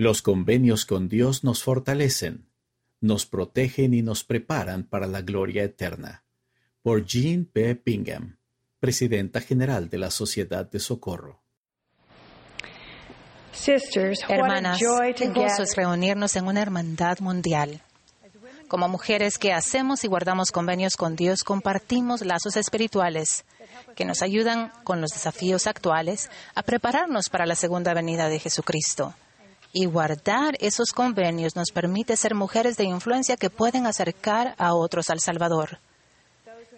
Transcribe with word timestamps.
Los 0.00 0.22
convenios 0.22 0.86
con 0.86 1.10
Dios 1.10 1.44
nos 1.44 1.62
fortalecen, 1.62 2.48
nos 3.02 3.26
protegen 3.26 3.92
y 3.92 4.00
nos 4.00 4.24
preparan 4.24 4.84
para 4.84 5.06
la 5.06 5.20
gloria 5.20 5.62
eterna. 5.62 6.24
Por 6.80 7.04
Jean 7.04 7.44
P. 7.44 7.74
Pingham, 7.74 8.38
Presidenta 8.78 9.42
General 9.42 9.90
de 9.90 9.98
la 9.98 10.10
Sociedad 10.10 10.64
de 10.64 10.78
Socorro. 10.80 11.42
Hermanas, 14.26 14.80
qué 15.16 15.28
gozo 15.28 15.64
es 15.64 15.76
reunirnos 15.76 16.34
en 16.34 16.46
una 16.46 16.62
hermandad 16.62 17.18
mundial. 17.18 17.82
Como 18.68 18.88
mujeres 18.88 19.36
que 19.36 19.52
hacemos 19.52 20.02
y 20.02 20.08
guardamos 20.08 20.50
convenios 20.50 20.96
con 20.96 21.14
Dios, 21.14 21.44
compartimos 21.44 22.24
lazos 22.24 22.56
espirituales 22.56 23.44
que 23.96 24.06
nos 24.06 24.22
ayudan 24.22 24.72
con 24.82 25.02
los 25.02 25.10
desafíos 25.10 25.66
actuales 25.66 26.30
a 26.54 26.62
prepararnos 26.62 27.28
para 27.28 27.44
la 27.44 27.54
segunda 27.54 27.92
venida 27.92 28.30
de 28.30 28.38
Jesucristo. 28.38 29.14
Y 29.72 29.86
guardar 29.86 30.56
esos 30.60 30.90
convenios 30.90 31.54
nos 31.54 31.70
permite 31.70 32.16
ser 32.16 32.34
mujeres 32.34 32.76
de 32.76 32.84
influencia 32.84 33.36
que 33.36 33.50
pueden 33.50 33.86
acercar 33.86 34.54
a 34.58 34.74
otros 34.74 35.10
al 35.10 35.20
Salvador. 35.20 35.78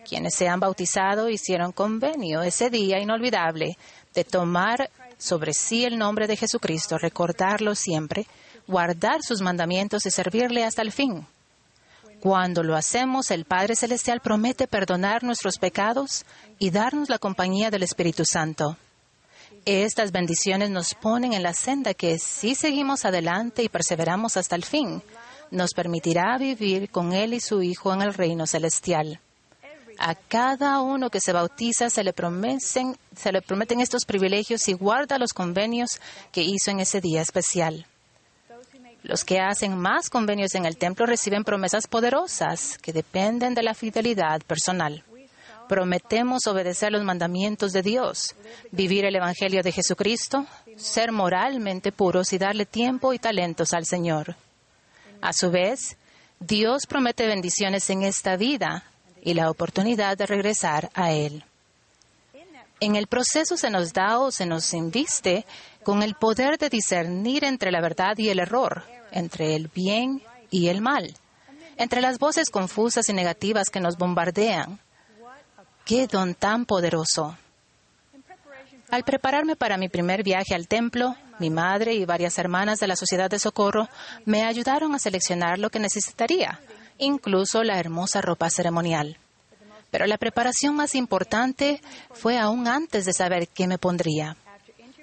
Quienes 0.05 0.35
se 0.35 0.49
han 0.49 0.61
bautizado 0.61 1.29
hicieron 1.29 1.73
convenio 1.73 2.43
ese 2.43 2.71
día 2.71 2.99
inolvidable 2.99 3.79
de 4.15 4.25
tomar 4.25 4.91
sobre 5.17 5.55
sí 5.55 5.85
el 5.85 5.97
nombre 5.97 6.27
de 6.27 6.37
Jesucristo, 6.37 6.99
recordarlo 6.99 7.75
siempre, 7.75 8.27
guardar 8.67 9.23
sus 9.23 9.41
mandamientos 9.41 10.05
y 10.05 10.11
servirle 10.11 10.65
hasta 10.65 10.83
el 10.83 10.93
fin. 10.93 11.27
Cuando 12.21 12.63
lo 12.63 12.77
hacemos, 12.77 13.31
el 13.31 13.45
Padre 13.45 13.75
Celestial 13.75 14.21
promete 14.21 14.67
perdonar 14.67 15.25
nuestros 15.25 15.59
pecados 15.59 16.25
y 16.59 16.71
darnos 16.71 17.09
la 17.09 17.19
compañía 17.19 17.71
del 17.71 17.83
Espíritu 17.83 18.25
Santo. 18.25 18.77
Estas 19.65 20.11
bendiciones 20.11 20.71
nos 20.71 20.95
ponen 20.95 21.35
en 21.35 21.45
la 21.45 21.55
senda 21.55 21.95
que, 21.95 22.19
si 22.19 22.57
seguimos 22.57 23.05
adelante 23.05 23.63
y 23.63 23.69
perseveramos 23.69 24.37
hasta 24.37 24.57
el 24.57 24.65
fin, 24.65 25.03
nos 25.53 25.73
permitirá 25.73 26.37
vivir 26.37 26.91
con 26.91 27.13
Él 27.13 27.33
y 27.33 27.41
su 27.41 27.63
Hijo 27.63 27.95
en 27.95 28.03
el 28.03 28.13
reino 28.13 28.45
celestial. 28.47 29.21
A 29.99 30.17
cada 30.17 30.81
uno 30.81 31.11
que 31.11 31.21
se 31.21 31.33
bautiza 31.33 31.91
se 31.91 32.03
le, 32.03 32.13
prometen, 32.13 32.97
estos 33.81 34.05
privilegios 34.05 34.67
y 34.69 34.73
guarda 34.73 35.19
los 35.19 35.33
convenios 35.33 36.01
que 36.33 36.43
hizo 36.43 36.73
en 36.73 36.81
ese 36.81 37.01
día 37.01 37.23
especial. 37.23 37.87
Los 39.05 39.25
que 39.25 39.39
hacen 39.39 39.79
más 39.79 40.11
convenios 40.11 40.57
en 40.57 40.67
el 40.67 40.77
templo 40.77 41.07
reciben 41.07 41.45
promesas 41.45 41.87
poderosas 41.87 42.79
que 42.79 42.93
dependen 42.93 43.55
de 43.55 43.63
la 43.63 43.75
fidelidad 43.75 44.41
personal. 44.43 45.05
Prometemos 45.69 46.47
obedecer 46.47 46.93
los 46.93 47.03
mandamientos 47.03 47.73
de 47.73 47.83
Dios, 47.83 48.35
vivir 48.71 49.05
el 49.05 49.17
Evangelio 49.17 49.63
de 49.63 49.73
Jesucristo, 49.73 50.47
ser 50.77 51.13
moralmente 51.13 51.93
puros 51.93 52.33
y 52.33 52.39
darle 52.39 52.67
tiempo 52.67 53.13
y 53.13 53.19
talentos 53.19 53.73
al 53.73 53.87
Señor. 53.87 54.37
A 55.21 55.33
su 55.33 55.51
vez, 55.51 55.97
Dios 56.41 56.87
promete 56.87 57.27
bendiciones 57.27 57.89
en 57.91 58.03
esta 58.03 58.37
vida 58.37 58.85
y 59.23 59.35
la 59.35 59.51
oportunidad 59.51 60.17
de 60.19 60.27
regresar 60.27 60.91
a 60.95 61.13
Él. 61.13 61.45
En 62.81 62.97
el 62.97 63.07
proceso 63.07 63.57
se 63.57 63.71
nos 63.71 63.93
da 63.93 64.19
o 64.19 64.33
se 64.33 64.45
nos 64.45 64.75
inviste 64.75 65.47
con 65.85 66.03
el 66.03 66.17
poder 66.17 66.59
de 66.59 66.69
discernir 66.69 67.45
entre 67.45 67.71
la 67.71 67.81
verdad 67.81 68.19
y 68.19 68.29
el 68.29 68.41
error, 68.41 68.83
entre 69.13 69.55
el 69.55 69.69
bien 69.69 70.21
y 70.51 70.67
el 70.67 70.81
mal, 70.81 71.15
entre 71.77 72.01
las 72.01 72.19
voces 72.19 72.51
confusas 72.51 73.09
y 73.09 73.13
negativas 73.13 73.71
que 73.71 73.79
nos 73.79 73.97
bombardean, 73.97 74.81
¡Qué 75.85 76.07
don 76.07 76.35
tan 76.35 76.65
poderoso! 76.65 77.37
Al 78.91 79.05
prepararme 79.05 79.57
para 79.57 79.79
mi 79.79 79.89
primer 79.89 80.23
viaje 80.23 80.55
al 80.55 80.69
templo, 80.69 81.17
mi 81.39 81.51
madre 81.51 81.95
y 81.95 82.05
varias 82.05 82.39
hermanas 82.39 82.79
de 82.79 82.87
la 82.87 82.95
Sociedad 82.95 83.31
de 83.31 83.39
Socorro 83.39 83.89
me 84.27 84.45
ayudaron 84.45 84.95
a 84.95 84.99
seleccionar 84.99 85.59
lo 85.59 85.71
que 85.71 85.79
necesitaría, 85.79 86.61
incluso 86.99 87.65
la 87.65 87.79
hermosa 87.79 88.21
ropa 88.21 88.51
ceremonial. 88.51 89.17
Pero 89.91 90.07
la 90.07 90.19
preparación 90.19 90.77
más 90.77 90.95
importante 90.95 91.81
fue 92.13 92.39
aún 92.39 92.69
antes 92.69 93.05
de 93.05 93.13
saber 93.13 93.49
qué 93.49 93.67
me 93.67 93.79
pondría. 93.79 94.37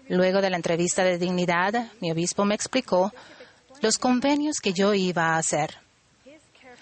Luego 0.08 0.42
de 0.42 0.50
la 0.50 0.58
entrevista 0.58 1.04
de 1.04 1.18
dignidad, 1.18 1.92
mi 2.00 2.12
obispo 2.12 2.46
me 2.46 2.56
explicó 2.56 3.12
los 3.82 3.98
convenios 3.98 4.58
que 4.62 4.74
yo 4.74 4.94
iba 4.94 5.34
a 5.34 5.38
hacer. 5.38 5.78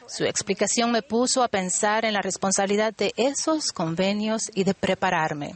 Su 0.07 0.23
explicación 0.23 0.91
me 0.91 1.01
puso 1.01 1.43
a 1.43 1.49
pensar 1.49 2.05
en 2.05 2.13
la 2.13 2.21
responsabilidad 2.21 2.93
de 2.95 3.13
esos 3.17 3.71
convenios 3.71 4.43
y 4.53 4.63
de 4.63 4.73
prepararme. 4.73 5.55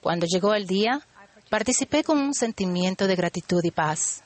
Cuando 0.00 0.26
llegó 0.26 0.54
el 0.54 0.66
día, 0.66 1.00
participé 1.48 2.04
con 2.04 2.18
un 2.18 2.32
sentimiento 2.32 3.06
de 3.06 3.16
gratitud 3.16 3.62
y 3.64 3.70
paz. 3.70 4.22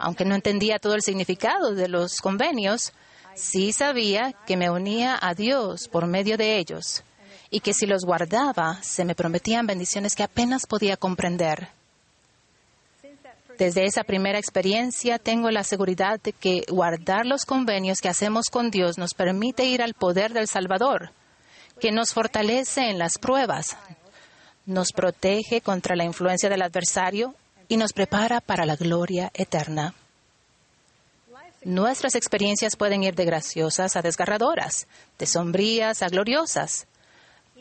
Aunque 0.00 0.24
no 0.24 0.34
entendía 0.34 0.78
todo 0.78 0.94
el 0.94 1.02
significado 1.02 1.74
de 1.74 1.88
los 1.88 2.16
convenios, 2.16 2.92
sí 3.34 3.72
sabía 3.72 4.34
que 4.46 4.56
me 4.56 4.70
unía 4.70 5.18
a 5.20 5.34
Dios 5.34 5.88
por 5.88 6.06
medio 6.06 6.36
de 6.36 6.58
ellos 6.58 7.04
y 7.50 7.60
que 7.60 7.72
si 7.72 7.86
los 7.86 8.04
guardaba 8.04 8.82
se 8.82 9.04
me 9.04 9.14
prometían 9.14 9.66
bendiciones 9.66 10.16
que 10.16 10.24
apenas 10.24 10.66
podía 10.66 10.96
comprender. 10.96 11.68
Desde 13.58 13.84
esa 13.84 14.02
primera 14.02 14.38
experiencia 14.38 15.18
tengo 15.18 15.50
la 15.50 15.62
seguridad 15.62 16.20
de 16.20 16.32
que 16.32 16.64
guardar 16.68 17.24
los 17.24 17.44
convenios 17.44 18.00
que 18.00 18.08
hacemos 18.08 18.46
con 18.50 18.70
Dios 18.70 18.98
nos 18.98 19.14
permite 19.14 19.64
ir 19.64 19.80
al 19.80 19.94
poder 19.94 20.32
del 20.32 20.48
Salvador, 20.48 21.12
que 21.80 21.92
nos 21.92 22.12
fortalece 22.12 22.90
en 22.90 22.98
las 22.98 23.18
pruebas, 23.18 23.76
nos 24.66 24.92
protege 24.92 25.60
contra 25.60 25.94
la 25.94 26.04
influencia 26.04 26.48
del 26.48 26.62
adversario 26.62 27.34
y 27.68 27.76
nos 27.76 27.92
prepara 27.92 28.40
para 28.40 28.66
la 28.66 28.74
gloria 28.74 29.30
eterna. 29.34 29.94
Nuestras 31.62 32.14
experiencias 32.14 32.76
pueden 32.76 33.04
ir 33.04 33.14
de 33.14 33.24
graciosas 33.24 33.96
a 33.96 34.02
desgarradoras, 34.02 34.86
de 35.18 35.26
sombrías 35.26 36.02
a 36.02 36.08
gloriosas, 36.08 36.86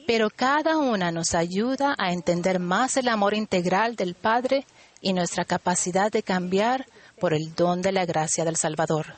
pero 0.07 0.29
cada 0.29 0.77
una 0.77 1.11
nos 1.11 1.33
ayuda 1.35 1.95
a 1.97 2.11
entender 2.11 2.59
más 2.59 2.97
el 2.97 3.07
amor 3.07 3.33
integral 3.33 3.95
del 3.95 4.15
Padre 4.15 4.65
y 5.03 5.13
nuestra 5.13 5.45
capacidad 5.45 6.11
de 6.11 6.23
cambiar 6.23 6.87
por 7.19 7.33
el 7.33 7.53
don 7.53 7.83
de 7.83 7.91
la 7.91 8.05
gracia 8.05 8.45
del 8.45 8.55
Salvador. 8.55 9.17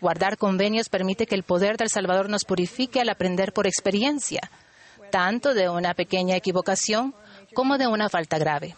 Guardar 0.00 0.36
convenios 0.36 0.90
permite 0.90 1.26
que 1.26 1.36
el 1.36 1.44
poder 1.44 1.78
del 1.78 1.88
Salvador 1.88 2.28
nos 2.28 2.44
purifique 2.44 3.00
al 3.00 3.08
aprender 3.08 3.52
por 3.52 3.66
experiencia, 3.66 4.50
tanto 5.10 5.54
de 5.54 5.70
una 5.70 5.94
pequeña 5.94 6.36
equivocación 6.36 7.14
como 7.54 7.78
de 7.78 7.86
una 7.86 8.10
falta 8.10 8.36
grave. 8.38 8.74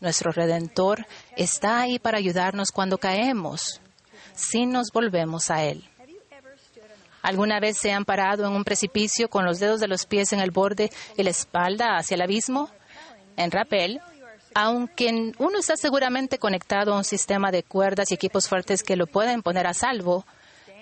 Nuestro 0.00 0.30
Redentor 0.30 1.04
está 1.36 1.80
ahí 1.80 1.98
para 1.98 2.18
ayudarnos 2.18 2.70
cuando 2.70 2.96
caemos, 2.96 3.80
si 4.34 4.66
nos 4.66 4.92
volvemos 4.92 5.50
a 5.50 5.64
Él. 5.64 5.84
¿Alguna 7.22 7.58
vez 7.58 7.76
se 7.80 7.90
han 7.90 8.04
parado 8.04 8.46
en 8.46 8.52
un 8.52 8.62
precipicio 8.62 9.28
con 9.28 9.44
los 9.44 9.58
dedos 9.58 9.80
de 9.80 9.88
los 9.88 10.06
pies 10.06 10.32
en 10.32 10.38
el 10.38 10.52
borde 10.52 10.92
y 11.16 11.24
la 11.24 11.30
espalda 11.30 11.96
hacia 11.96 12.14
el 12.14 12.22
abismo? 12.22 12.70
En 13.36 13.50
rapel, 13.50 14.00
aunque 14.58 15.34
uno 15.36 15.58
está 15.58 15.76
seguramente 15.76 16.38
conectado 16.38 16.94
a 16.94 16.96
un 16.96 17.04
sistema 17.04 17.50
de 17.50 17.62
cuerdas 17.62 18.10
y 18.10 18.14
equipos 18.14 18.48
fuertes 18.48 18.82
que 18.82 18.96
lo 18.96 19.06
pueden 19.06 19.42
poner 19.42 19.66
a 19.66 19.74
salvo, 19.74 20.24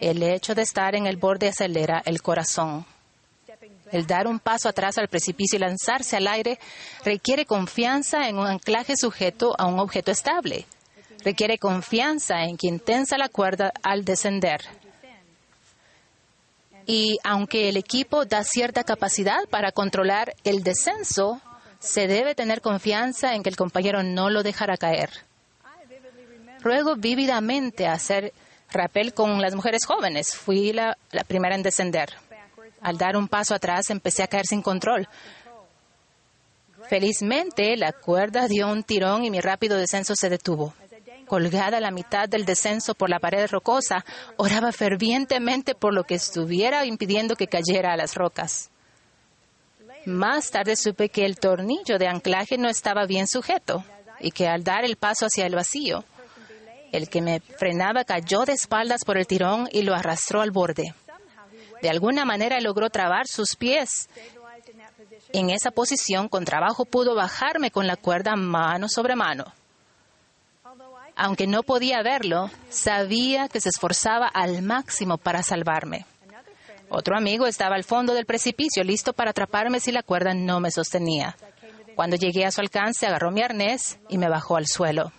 el 0.00 0.22
hecho 0.22 0.54
de 0.54 0.62
estar 0.62 0.94
en 0.94 1.08
el 1.08 1.16
borde 1.16 1.48
acelera 1.48 2.00
el 2.06 2.22
corazón. 2.22 2.86
El 3.90 4.06
dar 4.06 4.28
un 4.28 4.38
paso 4.38 4.68
atrás 4.68 4.96
al 4.96 5.08
precipicio 5.08 5.56
y 5.56 5.58
lanzarse 5.58 6.16
al 6.16 6.28
aire 6.28 6.60
requiere 7.04 7.46
confianza 7.46 8.28
en 8.28 8.38
un 8.38 8.46
anclaje 8.46 8.96
sujeto 8.96 9.56
a 9.58 9.66
un 9.66 9.80
objeto 9.80 10.12
estable. 10.12 10.66
Requiere 11.24 11.58
confianza 11.58 12.44
en 12.44 12.56
quien 12.56 12.78
tensa 12.78 13.18
la 13.18 13.28
cuerda 13.28 13.72
al 13.82 14.04
descender. 14.04 14.60
Y 16.86 17.18
aunque 17.24 17.70
el 17.70 17.76
equipo 17.76 18.24
da 18.24 18.44
cierta 18.44 18.84
capacidad 18.84 19.48
para 19.50 19.72
controlar 19.72 20.32
el 20.44 20.62
descenso, 20.62 21.40
se 21.84 22.08
debe 22.08 22.34
tener 22.34 22.62
confianza 22.62 23.34
en 23.34 23.42
que 23.42 23.50
el 23.50 23.56
compañero 23.56 24.02
no 24.02 24.30
lo 24.30 24.42
dejará 24.42 24.76
caer. 24.78 25.10
Ruego 26.60 26.96
vívidamente 26.96 27.86
hacer 27.86 28.32
rappel 28.72 29.12
con 29.12 29.40
las 29.42 29.54
mujeres 29.54 29.84
jóvenes. 29.84 30.34
Fui 30.34 30.72
la, 30.72 30.96
la 31.12 31.24
primera 31.24 31.54
en 31.54 31.62
descender. 31.62 32.14
Al 32.80 32.96
dar 32.96 33.16
un 33.16 33.28
paso 33.28 33.54
atrás 33.54 33.90
empecé 33.90 34.22
a 34.22 34.28
caer 34.28 34.46
sin 34.46 34.62
control. 34.62 35.06
Felizmente 36.88 37.76
la 37.76 37.92
cuerda 37.92 38.48
dio 38.48 38.68
un 38.68 38.82
tirón 38.82 39.24
y 39.24 39.30
mi 39.30 39.40
rápido 39.40 39.76
descenso 39.76 40.14
se 40.16 40.30
detuvo. 40.30 40.72
Colgada 41.26 41.78
a 41.78 41.80
la 41.80 41.90
mitad 41.90 42.28
del 42.28 42.46
descenso 42.46 42.94
por 42.94 43.10
la 43.10 43.18
pared 43.18 43.46
rocosa, 43.50 44.04
oraba 44.36 44.72
fervientemente 44.72 45.74
por 45.74 45.94
lo 45.94 46.04
que 46.04 46.14
estuviera 46.14 46.84
impidiendo 46.86 47.36
que 47.36 47.46
cayera 47.46 47.92
a 47.92 47.96
las 47.96 48.14
rocas. 48.14 48.70
Más 50.06 50.50
tarde 50.50 50.76
supe 50.76 51.08
que 51.08 51.24
el 51.24 51.38
tornillo 51.38 51.98
de 51.98 52.08
anclaje 52.08 52.58
no 52.58 52.68
estaba 52.68 53.06
bien 53.06 53.26
sujeto 53.26 53.84
y 54.20 54.30
que 54.30 54.48
al 54.48 54.62
dar 54.62 54.84
el 54.84 54.96
paso 54.96 55.26
hacia 55.26 55.46
el 55.46 55.54
vacío, 55.54 56.04
el 56.92 57.08
que 57.08 57.22
me 57.22 57.40
frenaba 57.40 58.04
cayó 58.04 58.44
de 58.44 58.52
espaldas 58.52 59.04
por 59.04 59.18
el 59.18 59.26
tirón 59.26 59.68
y 59.72 59.82
lo 59.82 59.94
arrastró 59.94 60.42
al 60.42 60.50
borde. 60.50 60.94
De 61.82 61.90
alguna 61.90 62.24
manera 62.24 62.60
logró 62.60 62.88
trabar 62.90 63.26
sus 63.26 63.56
pies. 63.56 64.08
En 65.32 65.50
esa 65.50 65.70
posición, 65.70 66.28
con 66.28 66.44
trabajo 66.44 66.84
pudo 66.84 67.14
bajarme 67.14 67.70
con 67.70 67.86
la 67.86 67.96
cuerda 67.96 68.36
mano 68.36 68.88
sobre 68.88 69.16
mano. 69.16 69.52
Aunque 71.16 71.46
no 71.46 71.62
podía 71.62 72.02
verlo, 72.02 72.50
sabía 72.70 73.48
que 73.48 73.60
se 73.60 73.68
esforzaba 73.68 74.26
al 74.28 74.62
máximo 74.62 75.18
para 75.18 75.42
salvarme. 75.42 76.06
Otro 76.96 77.16
amigo 77.16 77.48
estaba 77.48 77.74
al 77.74 77.82
fondo 77.82 78.14
del 78.14 78.24
precipicio, 78.24 78.84
listo 78.84 79.12
para 79.14 79.30
atraparme 79.30 79.80
si 79.80 79.90
la 79.90 80.04
cuerda 80.04 80.32
no 80.32 80.60
me 80.60 80.70
sostenía. 80.70 81.36
Cuando 81.96 82.14
llegué 82.14 82.44
a 82.44 82.52
su 82.52 82.60
alcance, 82.60 83.04
agarró 83.04 83.32
mi 83.32 83.42
arnés 83.42 83.98
y 84.08 84.16
me 84.16 84.28
bajó 84.28 84.56
al 84.56 84.68
suelo. 84.68 85.10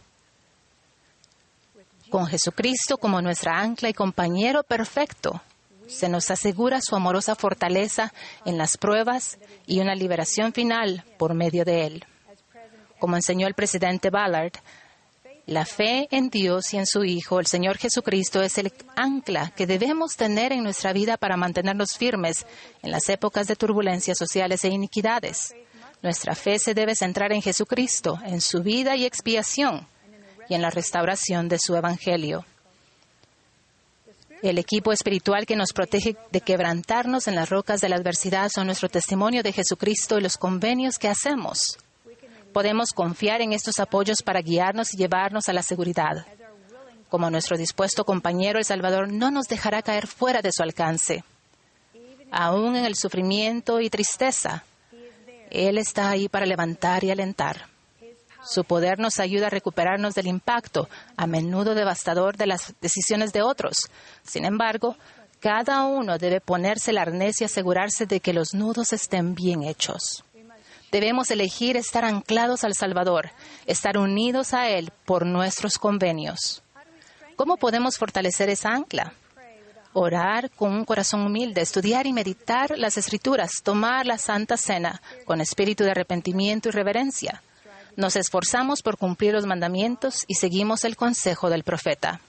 Con 2.09 2.27
Jesucristo 2.27 2.97
como 2.97 3.21
nuestra 3.21 3.59
ancla 3.59 3.89
y 3.89 3.93
compañero 3.93 4.63
perfecto, 4.63 5.41
se 5.85 6.07
nos 6.07 6.31
asegura 6.31 6.79
su 6.79 6.95
amorosa 6.95 7.35
fortaleza 7.35 8.13
en 8.45 8.57
las 8.57 8.77
pruebas 8.77 9.37
y 9.67 9.81
una 9.81 9.95
liberación 9.95 10.53
final 10.53 11.03
por 11.17 11.33
medio 11.33 11.65
de 11.65 11.87
Él. 11.87 12.05
Como 12.99 13.17
enseñó 13.17 13.47
el 13.47 13.53
presidente 13.53 14.09
Ballard, 14.09 14.53
la 15.45 15.65
fe 15.65 16.07
en 16.09 16.29
Dios 16.29 16.73
y 16.73 16.77
en 16.77 16.87
su 16.87 17.03
Hijo, 17.03 17.39
el 17.39 17.45
Señor 17.45 17.77
Jesucristo, 17.77 18.41
es 18.41 18.57
el 18.57 18.73
ancla 18.95 19.51
que 19.55 19.67
debemos 19.67 20.15
tener 20.15 20.51
en 20.51 20.63
nuestra 20.63 20.91
vida 20.91 21.17
para 21.17 21.37
mantenernos 21.37 21.97
firmes 21.97 22.47
en 22.81 22.91
las 22.91 23.09
épocas 23.09 23.45
de 23.47 23.55
turbulencias 23.55 24.17
sociales 24.17 24.63
e 24.63 24.69
iniquidades. 24.69 25.53
Nuestra 26.01 26.33
fe 26.33 26.57
se 26.57 26.73
debe 26.73 26.95
centrar 26.95 27.31
en 27.31 27.43
Jesucristo, 27.43 28.19
en 28.25 28.41
su 28.41 28.63
vida 28.63 28.95
y 28.95 29.05
expiación, 29.05 29.87
y 30.49 30.55
en 30.55 30.63
la 30.63 30.71
restauración 30.71 31.47
de 31.47 31.59
su 31.59 31.75
Evangelio. 31.75 32.43
El 34.41 34.57
equipo 34.57 34.91
espiritual 34.91 35.45
que 35.45 35.55
nos 35.55 35.73
protege 35.73 36.17
de 36.31 36.41
quebrantarnos 36.41 37.27
en 37.27 37.35
las 37.35 37.49
rocas 37.49 37.81
de 37.81 37.89
la 37.89 37.95
adversidad 37.95 38.49
son 38.53 38.67
nuestro 38.67 38.89
testimonio 38.89 39.43
de 39.43 39.53
Jesucristo 39.53 40.17
y 40.17 40.21
los 40.21 40.37
convenios 40.37 40.97
que 40.97 41.07
hacemos 41.07 41.77
podemos 42.55 42.91
confiar 42.93 43.41
en 43.41 43.51
estos 43.51 43.81
apoyos 43.81 44.19
para 44.23 44.39
guiarnos 44.39 44.93
y 44.93 44.97
llevarnos 44.97 45.49
a 45.49 45.53
la 45.53 45.61
seguridad. 45.61 46.25
Como 47.09 47.29
nuestro 47.29 47.57
dispuesto 47.57 48.05
compañero, 48.05 48.59
el 48.59 48.63
Salvador 48.63 49.11
no 49.11 49.29
nos 49.29 49.47
dejará 49.47 49.81
caer 49.81 50.07
fuera 50.07 50.41
de 50.41 50.53
su 50.53 50.63
alcance. 50.63 51.25
Aún 52.31 52.77
en 52.77 52.85
el 52.85 52.95
sufrimiento 52.95 53.81
y 53.81 53.89
tristeza, 53.89 54.63
Él 55.51 55.77
está 55.77 56.09
ahí 56.09 56.29
para 56.29 56.45
levantar 56.45 57.03
y 57.03 57.11
alentar. 57.11 57.67
Su 58.45 58.63
poder 58.63 58.99
nos 58.99 59.19
ayuda 59.19 59.47
a 59.47 59.49
recuperarnos 59.49 60.15
del 60.15 60.27
impacto, 60.27 60.87
a 61.17 61.27
menudo 61.27 61.75
devastador, 61.75 62.37
de 62.37 62.47
las 62.47 62.73
decisiones 62.79 63.33
de 63.33 63.41
otros. 63.41 63.75
Sin 64.23 64.45
embargo, 64.45 64.95
cada 65.41 65.83
uno 65.83 66.17
debe 66.17 66.39
ponerse 66.39 66.91
el 66.91 66.99
arnés 66.99 67.41
y 67.41 67.43
asegurarse 67.43 68.05
de 68.05 68.21
que 68.21 68.31
los 68.31 68.53
nudos 68.53 68.93
estén 68.93 69.35
bien 69.35 69.63
hechos. 69.63 70.23
Debemos 70.95 71.29
elegir 71.29 71.75
estar 71.75 72.05
anclados 72.05 72.63
al 72.63 72.73
Salvador, 72.73 73.31
estar 73.65 73.97
unidos 73.97 74.53
a 74.53 74.69
Él 74.69 74.93
por 75.03 75.25
nuestros 75.25 75.77
convenios. 75.77 76.63
¿Cómo 77.35 77.57
podemos 77.57 77.97
fortalecer 77.97 78.47
esa 78.47 78.69
ancla? 78.69 79.11
Orar 79.91 80.49
con 80.51 80.71
un 80.71 80.85
corazón 80.85 81.25
humilde, 81.25 81.59
estudiar 81.59 82.07
y 82.07 82.13
meditar 82.13 82.77
las 82.77 82.97
escrituras, 82.97 83.61
tomar 83.61 84.05
la 84.05 84.17
Santa 84.17 84.55
Cena 84.55 85.01
con 85.25 85.41
espíritu 85.41 85.83
de 85.83 85.91
arrepentimiento 85.91 86.69
y 86.69 86.71
reverencia. 86.71 87.43
Nos 87.97 88.15
esforzamos 88.15 88.81
por 88.81 88.97
cumplir 88.97 89.33
los 89.33 89.45
mandamientos 89.45 90.23
y 90.29 90.35
seguimos 90.35 90.85
el 90.85 90.95
consejo 90.95 91.49
del 91.49 91.65
profeta 91.65 92.21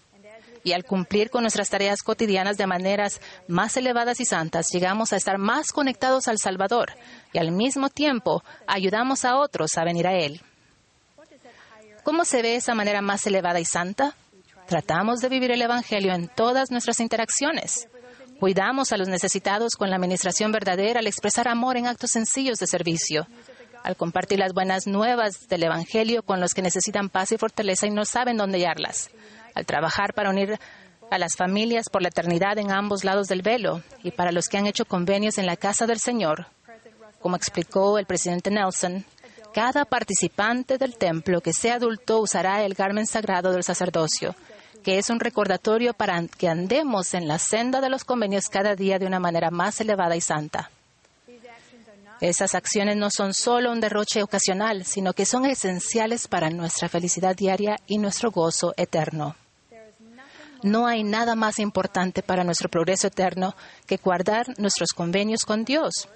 y 0.66 0.72
al 0.72 0.84
cumplir 0.84 1.30
con 1.30 1.42
nuestras 1.42 1.70
tareas 1.70 2.02
cotidianas 2.02 2.56
de 2.56 2.66
maneras 2.66 3.20
más 3.46 3.76
elevadas 3.76 4.18
y 4.18 4.24
santas, 4.24 4.72
llegamos 4.72 5.12
a 5.12 5.16
estar 5.16 5.38
más 5.38 5.70
conectados 5.70 6.26
al 6.26 6.38
Salvador 6.38 6.94
y 7.32 7.38
al 7.38 7.52
mismo 7.52 7.88
tiempo 7.88 8.42
ayudamos 8.66 9.24
a 9.24 9.36
otros 9.36 9.78
a 9.78 9.84
venir 9.84 10.08
a 10.08 10.14
Él. 10.14 10.40
¿Cómo 12.02 12.24
se 12.24 12.42
ve 12.42 12.56
esa 12.56 12.74
manera 12.74 13.00
más 13.00 13.24
elevada 13.28 13.60
y 13.60 13.64
santa? 13.64 14.16
Tratamos 14.66 15.20
de 15.20 15.28
vivir 15.28 15.52
el 15.52 15.62
Evangelio 15.62 16.12
en 16.12 16.26
todas 16.26 16.72
nuestras 16.72 16.98
interacciones. 16.98 17.86
Cuidamos 18.40 18.90
a 18.90 18.96
los 18.96 19.06
necesitados 19.06 19.76
con 19.76 19.88
la 19.88 19.96
administración 19.96 20.50
verdadera 20.50 20.98
al 20.98 21.06
expresar 21.06 21.46
amor 21.46 21.76
en 21.76 21.86
actos 21.86 22.10
sencillos 22.10 22.58
de 22.58 22.66
servicio, 22.66 23.28
al 23.84 23.94
compartir 23.94 24.40
las 24.40 24.52
buenas 24.52 24.88
nuevas 24.88 25.46
del 25.46 25.62
Evangelio 25.62 26.24
con 26.24 26.40
los 26.40 26.54
que 26.54 26.62
necesitan 26.62 27.08
paz 27.08 27.30
y 27.30 27.38
fortaleza 27.38 27.86
y 27.86 27.90
no 27.90 28.04
saben 28.04 28.36
dónde 28.36 28.58
hallarlas, 28.58 29.10
al 29.56 29.66
trabajar 29.66 30.12
para 30.12 30.30
unir 30.30 30.60
a 31.10 31.18
las 31.18 31.34
familias 31.36 31.86
por 31.90 32.02
la 32.02 32.08
eternidad 32.08 32.58
en 32.58 32.70
ambos 32.70 33.04
lados 33.04 33.26
del 33.26 33.42
velo 33.42 33.82
y 34.02 34.10
para 34.10 34.32
los 34.32 34.48
que 34.48 34.58
han 34.58 34.66
hecho 34.66 34.84
convenios 34.84 35.38
en 35.38 35.46
la 35.46 35.56
casa 35.56 35.86
del 35.86 35.98
Señor. 35.98 36.46
Como 37.20 37.36
explicó 37.36 37.98
el 37.98 38.06
presidente 38.06 38.50
Nelson, 38.50 39.04
cada 39.54 39.86
participante 39.86 40.76
del 40.76 40.96
templo 40.96 41.40
que 41.40 41.54
sea 41.54 41.76
adulto 41.76 42.20
usará 42.20 42.64
el 42.64 42.74
garmen 42.74 43.06
sagrado 43.06 43.50
del 43.50 43.64
sacerdocio, 43.64 44.34
que 44.84 44.98
es 44.98 45.08
un 45.08 45.18
recordatorio 45.18 45.94
para 45.94 46.22
que 46.26 46.48
andemos 46.48 47.14
en 47.14 47.26
la 47.26 47.38
senda 47.38 47.80
de 47.80 47.88
los 47.88 48.04
convenios 48.04 48.50
cada 48.50 48.76
día 48.76 48.98
de 48.98 49.06
una 49.06 49.18
manera 49.18 49.50
más 49.50 49.80
elevada 49.80 50.16
y 50.16 50.20
santa. 50.20 50.70
Esas 52.20 52.54
acciones 52.54 52.96
no 52.96 53.08
son 53.10 53.32
solo 53.32 53.72
un 53.72 53.80
derroche 53.80 54.22
ocasional, 54.22 54.84
sino 54.84 55.12
que 55.12 55.26
son 55.26 55.46
esenciales 55.46 56.28
para 56.28 56.50
nuestra 56.50 56.88
felicidad 56.88 57.36
diaria 57.36 57.76
y 57.86 57.98
nuestro 57.98 58.30
gozo 58.30 58.74
eterno. 58.76 59.36
No 60.62 60.86
hay 60.86 61.04
nada 61.04 61.34
más 61.34 61.58
importante 61.58 62.22
para 62.22 62.44
nuestro 62.44 62.68
progreso 62.68 63.06
eterno 63.06 63.54
que 63.86 63.98
guardar 63.98 64.58
nuestros 64.58 64.90
convenios 64.90 65.44
con 65.44 65.64
Dios. 65.64 66.08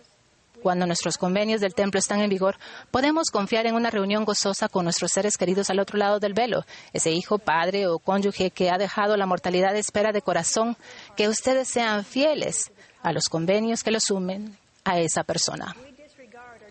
Cuando 0.62 0.86
nuestros 0.86 1.16
convenios 1.16 1.60
del 1.60 1.74
templo 1.74 1.98
están 1.98 2.20
en 2.20 2.28
vigor, 2.28 2.56
podemos 2.90 3.30
confiar 3.30 3.66
en 3.66 3.74
una 3.74 3.90
reunión 3.90 4.24
gozosa 4.24 4.68
con 4.68 4.84
nuestros 4.84 5.10
seres 5.12 5.36
queridos 5.38 5.70
al 5.70 5.80
otro 5.80 5.98
lado 5.98 6.20
del 6.20 6.34
velo, 6.34 6.66
ese 6.92 7.12
hijo, 7.12 7.38
padre 7.38 7.86
o 7.86 7.98
cónyuge 7.98 8.50
que 8.50 8.70
ha 8.70 8.76
dejado 8.76 9.16
la 9.16 9.26
mortalidad 9.26 9.74
espera 9.74 10.12
de 10.12 10.20
corazón, 10.20 10.76
que 11.16 11.28
ustedes 11.28 11.68
sean 11.68 12.04
fieles 12.04 12.70
a 13.02 13.12
los 13.12 13.28
convenios 13.28 13.82
que 13.82 13.90
los 13.90 14.04
sumen 14.04 14.58
a 14.84 14.98
esa 14.98 15.24
persona. 15.24 15.74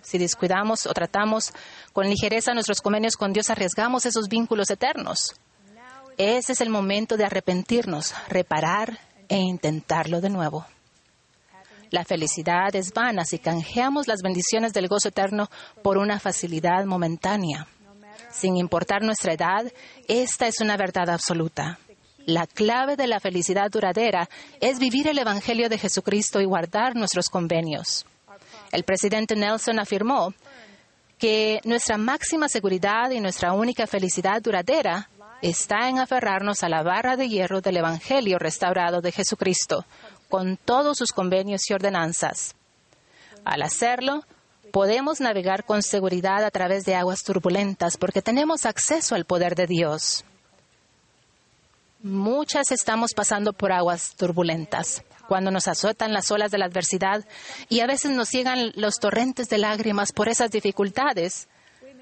Si 0.03 0.17
descuidamos 0.17 0.85
o 0.85 0.93
tratamos 0.93 1.51
con 1.91 2.07
ligereza 2.07 2.53
nuestros 2.53 2.81
convenios 2.81 3.15
con 3.15 3.33
Dios, 3.33 3.49
arriesgamos 3.49 4.05
esos 4.05 4.27
vínculos 4.27 4.69
eternos. 4.69 5.35
Ese 6.19 6.51
es 6.51 6.59
el 6.59 6.69
momento 6.69 7.15
de 7.15 7.23
arrepentirnos, 7.23 8.13
reparar 8.27 8.99
e 9.29 9.37
intentarlo 9.37 10.19
de 10.19 10.29
nuevo. 10.29 10.65
La 11.91 12.03
felicidad 12.03 12.75
es 12.75 12.91
vana 12.91 13.23
si 13.23 13.39
canjeamos 13.39 14.09
las 14.09 14.21
bendiciones 14.21 14.73
del 14.73 14.89
gozo 14.89 15.07
eterno 15.07 15.49
por 15.81 15.97
una 15.97 16.19
facilidad 16.19 16.83
momentánea. 16.83 17.67
Sin 18.29 18.57
importar 18.57 19.01
nuestra 19.01 19.31
edad, 19.31 19.71
esta 20.09 20.47
es 20.47 20.59
una 20.59 20.75
verdad 20.75 21.09
absoluta. 21.09 21.79
La 22.25 22.47
clave 22.47 22.97
de 22.97 23.07
la 23.07 23.21
felicidad 23.21 23.71
duradera 23.71 24.27
es 24.59 24.77
vivir 24.77 25.07
el 25.07 25.19
Evangelio 25.19 25.69
de 25.69 25.77
Jesucristo 25.77 26.41
y 26.41 26.45
guardar 26.45 26.97
nuestros 26.97 27.29
convenios. 27.29 28.05
El 28.73 28.83
presidente 28.83 29.37
Nelson 29.37 29.79
afirmó 29.79 30.33
que 31.17 31.61
nuestra 31.63 31.97
máxima 31.97 32.49
seguridad 32.49 33.09
y 33.11 33.21
nuestra 33.21 33.53
única 33.53 33.87
felicidad 33.87 34.41
duradera 34.41 35.07
está 35.41 35.89
en 35.89 35.99
aferrarnos 35.99 36.63
a 36.63 36.69
la 36.69 36.83
barra 36.83 37.15
de 37.15 37.29
hierro 37.29 37.61
del 37.61 37.77
Evangelio 37.77 38.39
restaurado 38.39 39.01
de 39.01 39.11
Jesucristo, 39.11 39.85
con 40.29 40.57
todos 40.57 40.97
sus 40.97 41.11
convenios 41.11 41.69
y 41.69 41.73
ordenanzas. 41.73 42.55
Al 43.45 43.61
hacerlo, 43.61 44.23
podemos 44.71 45.19
navegar 45.19 45.65
con 45.65 45.81
seguridad 45.81 46.43
a 46.43 46.51
través 46.51 46.85
de 46.85 46.95
aguas 46.95 47.23
turbulentas 47.23 47.97
porque 47.97 48.21
tenemos 48.21 48.65
acceso 48.65 49.15
al 49.15 49.25
poder 49.25 49.55
de 49.55 49.67
Dios. 49.67 50.23
Muchas 52.01 52.71
estamos 52.71 53.13
pasando 53.13 53.51
por 53.51 53.73
aguas 53.73 54.15
turbulentas, 54.15 55.03
cuando 55.27 55.51
nos 55.51 55.67
azotan 55.67 56.13
las 56.13 56.31
olas 56.31 56.49
de 56.49 56.57
la 56.57 56.65
adversidad 56.65 57.25
y 57.67 57.81
a 57.81 57.87
veces 57.87 58.11
nos 58.11 58.31
llegan 58.31 58.71
los 58.75 58.95
torrentes 58.95 59.49
de 59.49 59.57
lágrimas 59.57 60.13
por 60.13 60.29
esas 60.29 60.49
dificultades. 60.49 61.49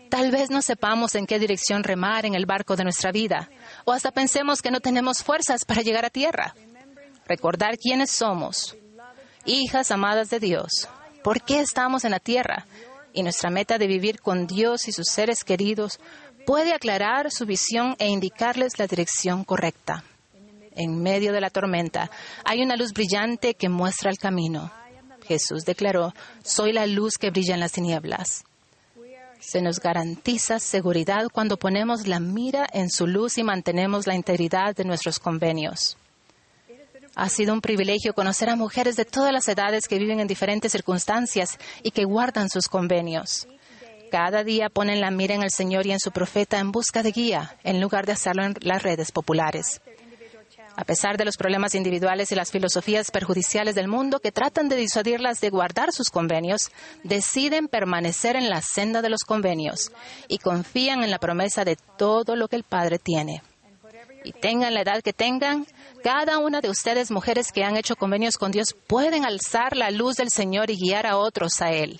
Tal 0.09 0.31
vez 0.31 0.49
no 0.49 0.61
sepamos 0.61 1.15
en 1.15 1.25
qué 1.25 1.39
dirección 1.39 1.83
remar 1.83 2.25
en 2.25 2.35
el 2.35 2.45
barco 2.45 2.75
de 2.75 2.83
nuestra 2.83 3.11
vida, 3.11 3.49
o 3.85 3.91
hasta 3.91 4.11
pensemos 4.11 4.61
que 4.61 4.71
no 4.71 4.79
tenemos 4.79 5.23
fuerzas 5.23 5.65
para 5.65 5.81
llegar 5.81 6.05
a 6.05 6.09
tierra. 6.09 6.55
Recordar 7.25 7.77
quiénes 7.77 8.11
somos, 8.11 8.75
hijas 9.45 9.91
amadas 9.91 10.29
de 10.29 10.39
Dios, 10.39 10.87
por 11.23 11.41
qué 11.41 11.59
estamos 11.59 12.05
en 12.05 12.11
la 12.11 12.19
tierra 12.19 12.65
y 13.13 13.23
nuestra 13.23 13.49
meta 13.49 13.77
de 13.77 13.87
vivir 13.87 14.21
con 14.21 14.47
Dios 14.47 14.87
y 14.87 14.91
sus 14.91 15.07
seres 15.07 15.43
queridos 15.43 15.99
puede 16.45 16.73
aclarar 16.73 17.31
su 17.31 17.45
visión 17.45 17.95
e 17.99 18.07
indicarles 18.07 18.79
la 18.79 18.87
dirección 18.87 19.43
correcta. 19.43 20.03
En 20.75 21.01
medio 21.01 21.33
de 21.33 21.41
la 21.41 21.49
tormenta 21.49 22.09
hay 22.45 22.61
una 22.61 22.77
luz 22.77 22.93
brillante 22.93 23.55
que 23.55 23.67
muestra 23.67 24.11
el 24.11 24.17
camino. 24.17 24.71
Jesús 25.27 25.65
declaró, 25.65 26.13
soy 26.43 26.71
la 26.71 26.85
luz 26.85 27.17
que 27.17 27.31
brilla 27.31 27.55
en 27.55 27.59
las 27.59 27.73
tinieblas. 27.73 28.45
Se 29.39 29.61
nos 29.61 29.79
garantiza 29.79 30.59
seguridad 30.59 31.27
cuando 31.31 31.57
ponemos 31.57 32.07
la 32.07 32.19
mira 32.19 32.67
en 32.73 32.89
su 32.89 33.07
luz 33.07 33.37
y 33.37 33.43
mantenemos 33.43 34.07
la 34.07 34.15
integridad 34.15 34.75
de 34.75 34.83
nuestros 34.83 35.19
convenios. 35.19 35.97
Ha 37.15 37.29
sido 37.29 37.53
un 37.53 37.61
privilegio 37.61 38.13
conocer 38.13 38.49
a 38.49 38.55
mujeres 38.55 38.95
de 38.95 39.05
todas 39.05 39.33
las 39.33 39.47
edades 39.47 39.87
que 39.87 39.97
viven 39.97 40.19
en 40.19 40.27
diferentes 40.27 40.71
circunstancias 40.71 41.57
y 41.81 41.91
que 41.91 42.05
guardan 42.05 42.49
sus 42.49 42.67
convenios. 42.67 43.47
Cada 44.11 44.43
día 44.43 44.69
ponen 44.69 45.01
la 45.01 45.11
mira 45.11 45.35
en 45.35 45.43
el 45.43 45.51
Señor 45.51 45.85
y 45.85 45.91
en 45.91 45.99
su 45.99 46.11
profeta 46.11 46.59
en 46.59 46.71
busca 46.71 47.03
de 47.03 47.11
guía, 47.11 47.57
en 47.63 47.81
lugar 47.81 48.05
de 48.05 48.13
hacerlo 48.13 48.43
en 48.43 48.55
las 48.61 48.83
redes 48.83 49.11
populares. 49.11 49.81
A 50.79 50.83
pesar 50.83 51.17
de 51.17 51.25
los 51.25 51.37
problemas 51.37 51.73
individuales 51.73 52.31
y 52.31 52.35
las 52.35 52.51
filosofías 52.51 53.09
perjudiciales 53.09 53.73
del 53.73 53.87
mundo 53.87 54.19
que 54.19 54.31
tratan 54.31 54.69
de 54.69 54.75
disuadirlas 54.75 55.41
de 55.41 55.49
guardar 55.49 55.91
sus 55.91 56.11
convenios, 56.11 56.69
deciden 57.03 57.67
permanecer 57.67 58.35
en 58.35 58.47
la 58.47 58.61
senda 58.61 59.01
de 59.01 59.09
los 59.09 59.23
convenios 59.23 59.91
y 60.27 60.37
confían 60.37 61.03
en 61.03 61.09
la 61.09 61.17
promesa 61.17 61.65
de 61.65 61.77
todo 61.97 62.35
lo 62.35 62.47
que 62.47 62.57
el 62.57 62.63
Padre 62.63 62.99
tiene. 62.99 63.41
Y 64.23 64.33
tengan 64.33 64.75
la 64.75 64.81
edad 64.81 65.01
que 65.01 65.13
tengan, 65.13 65.65
cada 66.03 66.37
una 66.37 66.61
de 66.61 66.69
ustedes, 66.69 67.09
mujeres 67.09 67.51
que 67.51 67.63
han 67.63 67.75
hecho 67.75 67.95
convenios 67.95 68.37
con 68.37 68.51
Dios, 68.51 68.75
pueden 68.85 69.25
alzar 69.25 69.75
la 69.75 69.89
luz 69.89 70.17
del 70.17 70.29
Señor 70.29 70.69
y 70.69 70.77
guiar 70.77 71.07
a 71.07 71.17
otros 71.17 71.59
a 71.59 71.71
Él. 71.71 71.99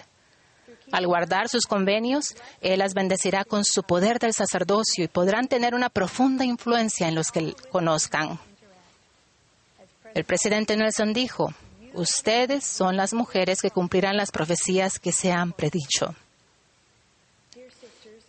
Al 0.92 1.08
guardar 1.08 1.50
sus 1.50 1.66
convenios, 1.66 2.36
Él 2.62 2.78
las 2.78 2.94
bendecirá 2.94 3.44
con 3.44 3.66
su 3.66 3.82
poder 3.82 4.20
del 4.20 4.34
sacerdocio 4.34 5.04
y 5.04 5.08
podrán 5.08 5.48
tener 5.48 5.74
una 5.74 5.90
profunda 5.90 6.46
influencia 6.46 7.08
en 7.08 7.16
los 7.16 7.32
que 7.32 7.56
conozcan. 7.72 8.40
El 10.14 10.24
presidente 10.24 10.76
Nelson 10.76 11.14
dijo, 11.14 11.54
ustedes 11.94 12.66
son 12.66 12.98
las 12.98 13.14
mujeres 13.14 13.62
que 13.62 13.72
cumplirán 13.72 14.18
las 14.18 14.32
profecías 14.32 15.00
que 15.00 15.12
se 15.12 15.32
han 15.32 15.54
predicho. 15.54 16.16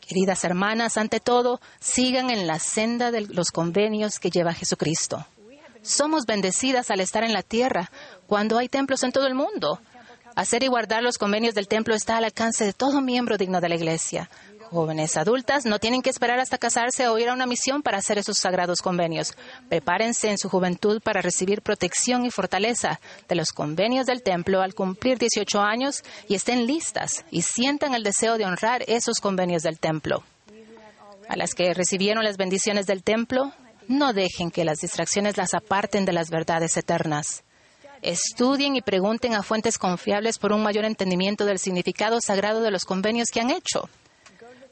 Queridas 0.01 0.43
hermanas, 0.45 0.97
ante 0.97 1.21
todo, 1.21 1.61
sigan 1.81 2.31
en 2.31 2.47
la 2.47 2.59
senda 2.59 3.11
de 3.11 3.23
los 3.23 3.51
convenios 3.51 4.19
que 4.19 4.31
lleva 4.31 4.55
Jesucristo. 4.55 5.27
Somos 5.83 6.25
bendecidas 6.25 6.91
al 6.91 7.01
estar 7.01 7.25
en 7.25 7.33
la 7.33 7.43
tierra 7.43 7.91
cuando 8.27 8.59
hay 8.59 8.69
templos 8.69 9.03
en 9.03 9.13
todo 9.13 9.27
el 9.27 9.35
mundo. 9.35 9.81
Hacer 10.35 10.63
y 10.63 10.69
guardar 10.69 11.03
los 11.03 11.19
convenios 11.19 11.55
del 11.55 11.69
templo 11.69 11.95
está 11.95 12.17
al 12.17 12.25
alcance 12.25 12.65
de 12.65 12.73
todo 12.73 13.01
miembro 13.01 13.37
digno 13.37 13.61
de 13.61 13.69
la 13.69 13.75
Iglesia. 13.75 14.31
Jóvenes 14.71 15.17
adultas 15.17 15.65
no 15.65 15.79
tienen 15.79 16.03
que 16.03 16.11
esperar 16.11 16.41
hasta 16.41 16.59
casarse 16.59 17.09
o 17.09 17.19
ir 17.19 17.31
a 17.31 17.33
una 17.33 17.47
misión 17.47 17.83
para 17.83 17.99
hacer 17.99 18.19
esos 18.19 18.39
sagrados 18.39 18.83
convenios. 18.83 19.35
Prepárense 19.71 20.29
en 20.29 20.37
su 20.37 20.51
juventud 20.51 21.01
para 21.01 21.23
recibir 21.23 21.63
protección 21.63 22.27
y 22.27 22.31
fortaleza 22.31 23.01
de 23.29 23.35
los 23.35 23.53
convenios 23.53 24.05
del 24.05 24.23
templo 24.23 24.61
al 24.61 24.75
cumplir 24.75 25.19
18 25.19 25.61
años 25.61 26.03
y 26.29 26.35
estén 26.35 26.67
listas 26.67 27.25
y 27.31 27.43
sientan 27.43 27.95
el 27.95 28.03
deseo 28.03 28.37
de 28.37 28.45
honrar 28.45 28.85
esos 28.87 29.21
convenios 29.21 29.63
del 29.63 29.79
templo. 29.79 30.23
A 31.29 31.37
las 31.37 31.55
que 31.55 31.73
recibieron 31.73 32.25
las 32.25 32.37
bendiciones 32.37 32.87
del 32.87 33.03
templo, 33.03 33.53
no 33.87 34.13
dejen 34.13 34.51
que 34.51 34.67
las 34.67 34.79
distracciones 34.79 35.39
las 35.39 35.55
aparten 35.55 36.05
de 36.05 36.13
las 36.13 36.29
verdades 36.29 36.77
eternas. 36.77 37.43
Estudien 38.03 38.77
y 38.77 38.83
pregunten 38.83 39.35
a 39.35 39.43
fuentes 39.43 39.79
confiables 39.79 40.39
por 40.39 40.53
un 40.53 40.63
mayor 40.63 40.85
entendimiento 40.85 41.47
del 41.47 41.59
significado 41.59 42.21
sagrado 42.21 42.61
de 42.61 42.71
los 42.71 42.85
convenios 42.85 43.29
que 43.33 43.41
han 43.41 43.51
hecho. 43.51 43.89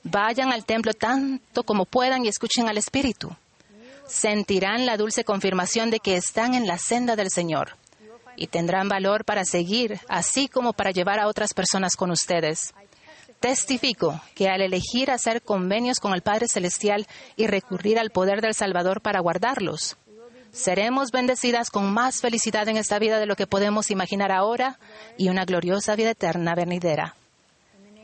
Vayan 0.09 0.53
al 0.53 0.65
templo 0.65 0.95
tanto 0.95 1.65
como 1.65 1.85
puedan 1.85 2.25
y 2.25 2.29
escuchen 2.29 2.69
al 2.69 2.79
Espíritu. 2.79 3.35
Sentirán 4.07 4.87
la 4.87 4.97
dulce 4.97 5.25
confirmación 5.25 5.91
de 5.91 5.99
que 5.99 6.15
están 6.15 6.55
en 6.55 6.69
la 6.69 6.79
senda 6.79 7.17
del 7.17 7.29
Señor 7.29 7.77
y 8.37 8.47
tendrán 8.47 8.89
valor 8.89 9.25
para 9.25 9.45
seguir, 9.45 9.99
así 10.09 10.47
como 10.47 10.75
para 10.75 10.93
llevar 10.93 11.19
a 11.19 11.27
otras 11.27 11.55
personas 11.55 11.97
con 11.97 12.13
ustedes. 12.13 12.73
Testifico 13.41 14.21
que 14.37 14.49
al 14.49 14.61
elegir 14.61 15.11
hacer 15.11 15.43
convenios 15.43 15.99
con 15.99 16.15
el 16.15 16.23
Padre 16.23 16.47
Celestial 16.47 17.09
y 17.35 17.49
recurrir 17.49 17.99
al 17.99 18.11
poder 18.11 18.43
del 18.43 18.55
Salvador 18.55 19.01
para 19.01 19.19
guardarlos, 19.19 19.97
seremos 20.53 21.11
bendecidas 21.11 21.69
con 21.69 21.93
más 21.93 22.21
felicidad 22.21 22.69
en 22.69 22.77
esta 22.77 23.01
vida 23.01 23.19
de 23.19 23.27
lo 23.27 23.35
que 23.35 23.49
podemos 23.49 23.91
imaginar 23.91 24.31
ahora 24.31 24.79
y 25.19 25.31
una 25.31 25.45
gloriosa 25.45 25.97
vida 25.97 26.11
eterna 26.11 26.55
venidera. 26.55 27.17